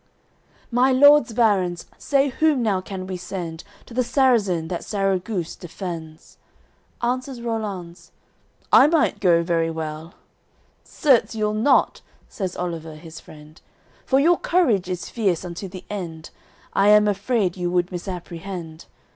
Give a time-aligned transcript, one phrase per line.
[0.01, 5.55] XVIII "My lords barons, say whom now can we send To th' Sarrazin that Sarraguce
[5.55, 6.37] defends?"
[7.03, 8.09] Answers Rollanz:
[8.73, 10.15] "I might go very well."
[10.83, 13.61] "Certes, you'll not," says Oliver his friend,
[14.03, 16.31] "For your courage is fierce unto the end,
[16.73, 18.85] I am afraid you would misapprehend.